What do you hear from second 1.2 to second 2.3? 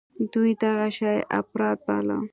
اپرات باله.